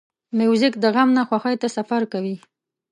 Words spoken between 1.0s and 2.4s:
نه خوښۍ ته سفر کوي.